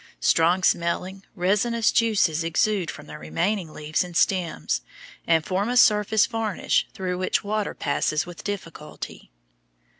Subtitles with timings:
[0.19, 4.81] Strong smelling, resinous juices exude from the remaining leaves and stems,
[5.27, 9.29] and form a surface varnish through which water passes with difficulty.